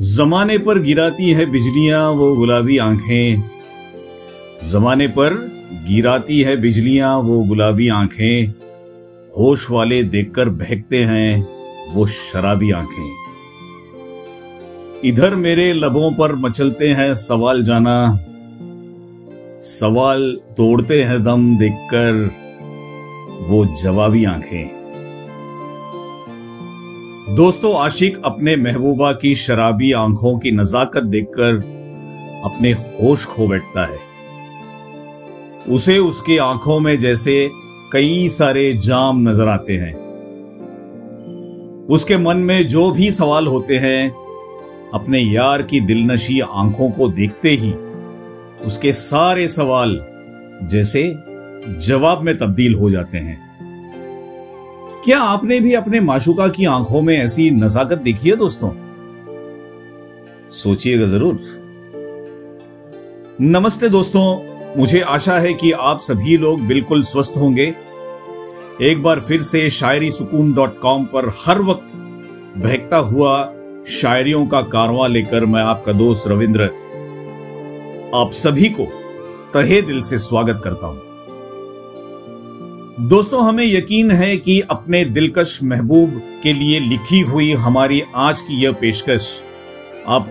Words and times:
जमाने 0.00 0.58
पर 0.58 0.78
गिराती 0.78 1.30
है 1.30 1.46
बिजलियाँ, 1.46 2.10
वो 2.10 2.36
गुलाबी 2.36 2.78
आँखें। 2.78 3.50
जमाने 4.70 5.08
पर 5.08 5.34
गिराती 5.88 6.40
है 6.40 6.56
बिजलियाँ, 6.56 7.18
वो 7.18 7.40
गुलाबी 7.40 7.88
आँखें। 7.88 8.48
होश 9.38 9.70
वाले 9.70 10.02
देखकर 10.02 10.48
बहकते 10.48 11.04
हैं, 11.04 11.48
वो 11.94 12.06
शराबी 12.06 12.70
आँखें। 12.70 13.14
इधर 15.04 15.34
मेरे 15.34 15.72
लबों 15.72 16.12
पर 16.12 16.34
मचलते 16.34 16.88
हैं 16.88 17.14
सवाल 17.14 17.62
जाना। 17.62 18.24
सवाल 19.60 20.40
तोड़ते 20.56 21.02
हैं 21.02 21.24
दम 21.24 21.56
देखकर, 21.58 22.30
वो 23.48 23.76
जवाबी 23.82 24.24
आँखें। 24.24 24.79
दोस्तों, 27.30 27.74
आशिक 27.78 28.20
अपने 28.24 28.56
महबूबा 28.56 29.12
की 29.12 29.34
शराबी 29.34 29.92
आँखों 29.92 30.38
की 30.38 30.50
नजाकत 30.50 31.02
देखकर 31.02 31.56
अपने 32.44 32.72
होश 32.72 33.24
खो 33.24 33.46
बैठता 33.48 33.84
है। 33.84 33.98
उसे 35.68 35.98
उसकी 35.98 36.36
आँखों 36.36 36.80
में 36.80 36.98
जैसे 36.98 37.50
कई 37.92 38.28
सारे 38.28 38.72
जाम 38.72 39.28
नज़र 39.28 39.48
आते 39.48 39.76
हैं। 39.76 39.92
उसके 41.86 42.16
मन 42.18 42.36
में 42.36 42.68
जो 42.68 42.90
भी 42.90 43.10
सवाल 43.12 43.46
होते 43.46 43.76
हैं, 43.76 44.10
अपने 44.94 45.20
यार 45.20 45.62
की 45.62 45.80
दिलनशी 45.80 46.40
आँखों 46.40 46.90
को 46.90 47.08
देखते 47.08 47.50
ही 47.50 47.72
उसके 48.66 48.92
सारे 48.92 49.48
सवाल 49.48 50.00
जैसे 50.62 51.04
जवाब 51.66 52.22
में 52.22 52.38
तब्दील 52.38 52.74
हो 52.74 52.90
जाते 52.90 53.18
हैं। 53.18 53.49
क्या 55.04 55.18
आपने 55.18 55.58
भी 55.60 55.72
अपने 55.74 56.00
माशुका 56.00 56.46
की 56.48 56.64
आँखों 56.64 57.00
में 57.02 57.16
ऐसी 57.18 57.50
नजाकत 57.50 57.98
देखी 57.98 58.28
है 58.30 58.36
दोस्तों? 58.36 58.70
सोचिएगा 60.50 61.06
ज़रूर। 61.06 61.38
नमस्ते 63.40 63.88
दोस्तों, 63.88 64.24
मुझे 64.78 65.00
आशा 65.00 65.38
है 65.38 65.54
कि 65.54 65.70
आप 65.72 66.00
सभी 66.00 66.36
लोग 66.36 66.66
बिल्कुल 66.66 67.02
स्वस्थ 67.02 67.36
होंगे। 67.36 67.74
एक 68.82 69.02
बार 69.02 69.20
फिर 69.20 69.42
से 69.42 69.68
शायरी 69.70 70.10
सुकून 70.10 70.52
डॉट 70.54 70.78
कॉम 70.80 71.04
पर 71.04 71.32
हर 71.46 71.62
वक्त 71.62 71.94
बहकता 72.56 72.96
हुआ 72.96 73.42
शायरियों 73.90 74.46
का 74.46 74.62
कारवां 74.68 75.10
लेकर 75.10 75.44
मैं 75.46 75.62
आपका 75.62 75.92
दोस्त 75.92 76.28
रविंद्र, 76.28 76.64
आप 78.14 78.32
सभी 78.34 78.68
को 78.70 78.92
तहे 79.54 79.82
दिल 79.82 80.02
से 80.02 80.18
स्वागत 80.20 80.60
करता 80.64 80.86
हूँ। 80.86 81.09
दोस्तों, 83.00 83.48
हमें 83.48 83.64
यकीन 83.64 84.10
है 84.10 84.36
कि 84.36 84.60
अपने 84.60 85.04
दिलकश 85.04 85.62
महबूब 85.62 86.22
के 86.42 86.52
लिए 86.52 86.80
लिखी 86.80 87.20
हुई 87.20 87.52
हमारी 87.52 88.02
आज 88.14 88.40
की 88.40 88.54
यह 88.54 88.72
पेशकश 88.72 89.42
आप 90.06 90.28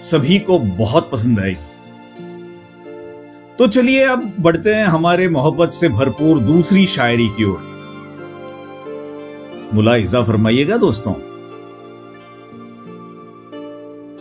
सभी 0.00 0.38
को 0.38 0.58
बहुत 0.58 1.10
पसंद 1.10 1.40
आएगी। 1.40 1.68
तो 3.58 3.66
चलिए 3.66 4.04
अब 4.04 4.32
बढ़ते 4.40 4.74
हैं 4.74 4.84
हमारे 4.84 5.28
मोहब्बत 5.28 5.70
से 5.70 5.88
भरपूर 5.88 6.38
दूसरी 6.38 6.86
शायरी 6.86 7.28
की 7.28 7.44
ओर। 7.44 7.60
मुलाइजा 9.74 10.22
फरमाइएगा 10.22 10.76
दोस्तों। 10.76 11.14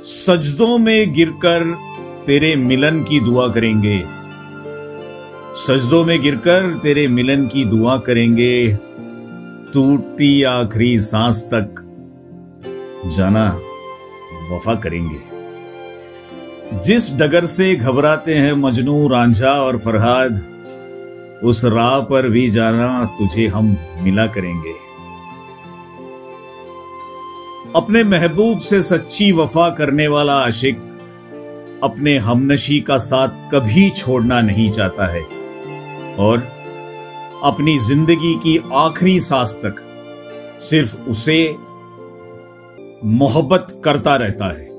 सजदों 0.03 0.77
में 0.77 1.13
गिरकर 1.13 1.77
तेरे 2.25 2.55
मिलन 2.55 3.03
की 3.03 3.19
दुआ 3.19 3.47
करेंगे। 3.47 4.20
सजदों 5.55 6.05
में 6.05 6.21
गिरकर 6.21 6.79
तेरे 6.83 7.07
मिलन 7.07 7.47
की 7.47 7.65
दुआ 7.65 7.97
करेंगे। 7.97 8.77
टूटती 9.73 10.43
आखिरी 10.43 11.01
सांस 11.01 11.49
तक 11.53 11.75
जाना 13.05 13.61
वफा 14.51 14.75
करेंगे। 14.75 15.17
जिस 16.79 17.13
डगर 17.13 17.45
से 17.45 17.75
घबराते 17.75 18.35
हैं 18.35 18.53
मजनू, 18.53 19.07
रांझा 19.07 19.51
और 19.51 19.77
फरहाद, 19.77 20.43
उस 21.43 21.65
राह 21.65 21.99
पर 21.99 22.29
भी 22.29 22.49
जाना 22.49 23.05
तुझे 23.05 23.47
हम 23.47 23.77
मिला 24.01 24.27
करेंगे। 24.27 24.73
अपने 27.75 28.03
महबूब 28.03 28.59
से 28.59 28.83
सच्ची 28.83 29.31
वफा 29.31 29.69
करने 29.69 30.07
वाला 30.07 30.33
आशिक 30.33 30.79
अपने 31.83 32.17
हमनशी 32.17 32.79
का 32.79 32.97
साथ 32.97 33.27
कभी 33.27 33.89
छोड़ना 33.89 34.41
नहीं 34.41 34.71
चाहता 34.71 35.05
है। 35.05 35.40
और 36.19 36.47
अपनी 37.43 37.77
ज़िंदगी 37.79 38.33
की 38.35 38.57
आखिरी 38.73 39.19
सांस 39.21 39.59
तक 39.65 39.75
सिर्फ़ 40.61 40.97
उसे 41.09 41.55
मोहब्बत 43.05 43.81
करता 43.83 44.15
रहता 44.15 44.45
है। 44.45 44.69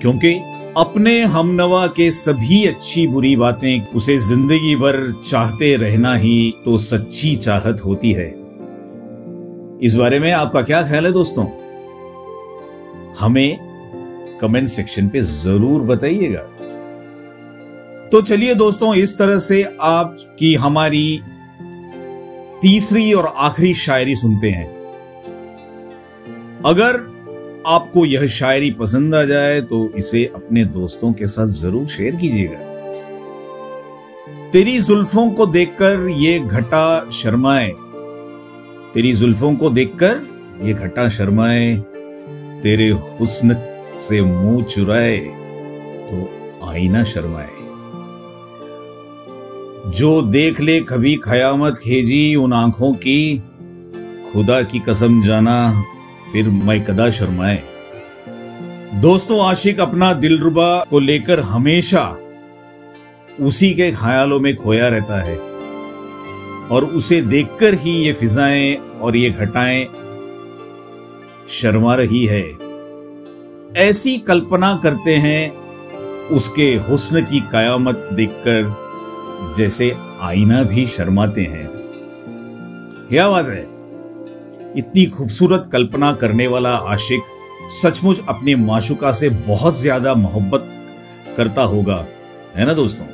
क्योंकि 0.00 0.32
अपने 0.76 1.20
हमनवा 1.22 1.86
के 1.86 2.10
सभी 2.10 2.64
अच्छी 2.66 3.06
बुरी 3.06 3.36
बातें 3.36 3.92
उसे 3.94 4.18
ज़िंदगी 4.18 4.74
भर 4.76 4.98
चाहते 5.26 5.74
रहना 5.76 6.14
ही 6.14 6.54
तो 6.64 6.78
सच्ची 6.78 7.34
चाहत 7.36 7.84
होती 7.84 8.12
है। 8.12 8.28
इस 9.82 9.94
बारे 9.94 10.18
में 10.20 10.30
आपका 10.32 10.62
क्या 10.62 10.82
ख्याल 10.82 11.06
है 11.06 11.12
दोस्तों? 11.12 11.44
हमें 13.20 13.58
कमेंट 14.40 14.68
सेक्शन 14.68 15.08
पे 15.08 15.20
ज़रूर 15.20 15.80
बताइएगा। 15.80 16.40
तो 18.12 18.20
चलिए 18.22 18.54
दोस्तों, 18.54 18.94
इस 18.94 19.16
तरह 19.18 19.38
से 19.38 19.62
आप 19.82 20.16
की 20.38 20.54
हमारी 20.54 21.22
तीसरी 22.62 23.12
और 23.12 23.26
आखिरी 23.26 23.72
शायरी 23.74 24.14
सुनते 24.16 24.50
हैं। 24.50 24.66
अगर 26.64 26.96
आपको 27.66 28.04
यह 28.06 28.26
शायरी 28.28 28.70
पसंद 28.70 29.14
आ 29.14 29.22
जाए 29.24 29.60
तो 29.62 29.88
इसे 29.96 30.24
अपने 30.34 30.64
दोस्तों 30.66 31.12
के 31.12 31.26
साथ 31.26 31.46
ज़रूर 31.54 31.86
शेयर 31.88 32.16
कीजिएगा। 32.16 32.58
तेरी 34.52 34.78
जुल्फों 34.80 35.28
को 35.30 35.46
देखकर 35.48 36.08
ये 36.10 36.38
घटा 36.38 37.10
शर्माए। 37.12 37.72
तेरी 38.94 39.12
जुल्फों 39.12 39.54
को 39.54 39.70
देखकर 39.70 40.22
ये 40.62 40.72
घटा 40.74 41.08
शर्माए। 41.08 41.74
तेरे 42.62 42.88
हुस्न 42.88 43.56
से 43.96 44.20
मुँह 44.22 44.64
चुराए 44.64 45.18
तो 45.18 46.68
आईना 46.68 47.04
शर्माए। 47.04 47.54
जो 49.86 50.22
देख 50.22 50.60
ले 50.60 50.80
कभी 50.80 51.16
खयामत 51.16 51.76
खेजी 51.76 52.34
उन 52.34 52.52
आँखों 52.52 52.92
की। 52.92 53.42
खुदा 54.32 54.62
की 54.62 54.78
कसम 54.78 55.22
जाना, 55.22 55.84
फिर 56.32 56.48
मैं 56.48 56.84
कदा 56.84 57.10
शर्माए। 57.10 57.62
दोस्तों, 58.94 59.46
आशिक 59.46 59.80
अपना 59.80 60.12
दिलरुबा 60.12 60.84
को 60.90 60.98
लेकर 60.98 61.40
हमेशा 61.40 62.16
उसी 63.40 63.74
के 63.74 63.90
ख्यालों 63.90 64.40
में 64.40 64.56
खोया 64.56 64.88
रहता 64.88 65.22
है। 65.22 65.36
और 66.68 66.84
उसे 66.84 67.20
देखकर 67.20 67.74
ही 67.74 67.90
ये 67.90 68.12
फिजाएँ 68.12 68.74
और 68.74 69.16
ये 69.16 69.30
घटाएँ 69.30 69.84
शर्मा 71.48 71.94
रही 71.94 72.26
है। 72.26 72.52
ऐसी 73.76 74.18
कल्पना 74.18 74.80
करते 74.82 75.14
हैं, 75.14 75.56
उसके 76.28 76.74
हुस्न 76.74 77.20
की 77.20 77.40
कयामत 77.40 78.08
देखकर 78.12 78.85
जैसे 79.56 79.94
आईना 80.20 80.62
भी 80.62 80.86
शर्माते 80.86 81.42
हैं। 81.42 81.66
क्या 83.08 83.28
बात 83.28 83.46
है? 83.46 83.62
इतनी 84.78 85.04
खूबसूरत 85.06 85.68
कल्पना 85.72 86.12
करने 86.12 86.46
वाला 86.46 86.70
आशिक 86.70 87.20
सचमुच 87.72 88.20
अपने 88.28 88.54
माशुका 88.56 89.12
से 89.12 89.28
बहुत 89.28 89.76
ज़्यादा 89.76 90.14
मोहब्बत 90.14 90.68
करता 91.36 91.62
होगा, 91.62 92.06
है 92.56 92.66
ना 92.66 92.72
दोस्तों? 92.72 93.06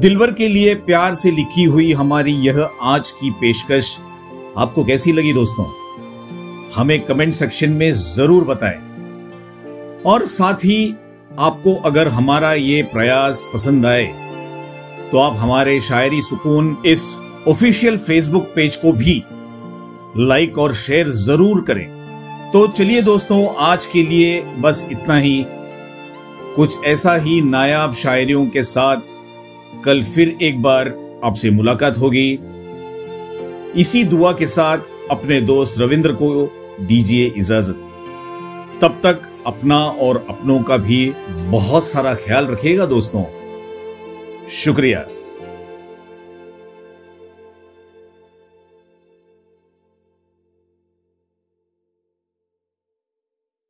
दिलवर 0.00 0.32
के 0.32 0.48
लिए 0.48 0.74
प्यार 0.74 1.14
से 1.14 1.30
लिखी 1.30 1.64
हुई 1.64 1.92
हमारी 1.92 2.32
यह 2.32 2.68
आज 2.82 3.10
की 3.10 3.30
पेशकश 3.30 3.98
आपको 4.58 4.84
कैसी 4.84 5.12
लगी 5.12 5.32
दोस्तों? 5.32 5.66
हमें 6.74 7.00
कमेंट 7.00 7.34
सेक्शन 7.34 7.70
में 7.70 7.92
ज़रूर 7.92 8.44
बताएँ। 8.44 8.80
और 10.06 10.26
साथ 10.26 10.64
ही 10.64 10.94
आपको 11.38 11.74
अगर 11.84 12.08
हमारा 12.08 12.52
ये 12.52 12.82
प्रयास 12.82 13.44
पसंद 13.54 13.86
आए 13.86 14.04
तो 15.12 15.18
आप 15.18 15.36
हमारे 15.36 15.78
शायरी 15.80 16.20
सुकून 16.22 16.76
इस 16.86 17.04
ऑफिशियल 17.48 17.96
फेसबुक 17.98 18.42
पेज 18.54 18.76
को 18.76 18.92
भी 18.92 19.22
लाइक 20.16 20.58
और 20.58 20.74
शेयर 20.74 21.08
ज़रूर 21.08 21.60
करें। 21.60 22.50
तो 22.52 22.66
चलिए 22.66 23.02
दोस्तों, 23.02 23.46
आज 23.56 23.86
के 23.86 24.02
लिए 24.02 24.40
बस 24.58 24.86
इतना 24.92 25.16
ही। 25.16 25.44
कुछ 26.56 26.84
ऐसा 26.84 27.14
ही 27.14 27.40
नायाब 27.40 27.94
शायरियों 27.94 28.46
के 28.46 28.62
साथ 28.62 29.00
कल 29.84 30.02
फिर 30.04 30.36
एक 30.42 30.62
बार 30.62 30.94
आपसे 31.24 31.50
मुलाकात 31.50 31.98
होगी। 31.98 32.30
इसी 33.80 34.04
दुआ 34.04 34.32
के 34.32 34.46
साथ 34.46 34.90
अपने 35.10 35.40
दोस्त 35.40 35.80
रविंद्र 35.80 36.12
को 36.12 36.30
दीजिए 36.80 37.26
इजाज़त। 37.36 37.90
तब 38.82 39.00
तक 39.04 39.28
अपना 39.46 39.78
और 39.78 40.24
अपनों 40.30 40.62
का 40.62 40.76
भी 40.76 41.04
बहुत 41.50 41.84
सारा 41.84 42.14
ख्याल 42.14 42.46
रखिएगा 42.46 42.86
दोस्तों। 42.86 43.24
शुक्रिया। 44.50 45.06